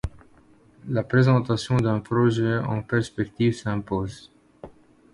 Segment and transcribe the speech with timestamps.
[0.87, 4.31] La présentation d’un projet en perspective s’impose.